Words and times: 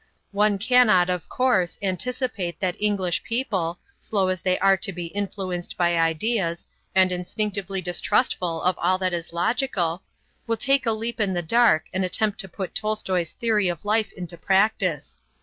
One 0.31 0.57
cannot 0.57 1.11
of 1.11 1.29
course 1.29 1.77
anticipate 1.79 2.59
that 2.59 2.75
English 2.79 3.21
people, 3.21 3.77
slow 3.99 4.29
as 4.29 4.41
they 4.41 4.57
are 4.57 4.75
to 4.77 4.91
be 4.91 5.05
influenced 5.13 5.77
by 5.77 5.95
ideas, 5.95 6.65
and 6.95 7.11
instinctively 7.11 7.83
distrustful 7.83 8.63
of 8.63 8.79
all 8.79 8.97
that 8.97 9.13
is 9.13 9.31
logical, 9.31 10.01
will 10.47 10.57
take 10.57 10.87
a 10.87 10.91
leap 10.91 11.19
in 11.19 11.33
the 11.35 11.43
dark 11.43 11.85
and 11.93 12.03
attempt 12.03 12.39
to 12.39 12.49
put 12.49 12.73
Tolstoi's 12.73 13.33
theory 13.33 13.67
of 13.69 13.85
life 13.85 14.11
into 14.13 14.39
practice. 14.39 15.19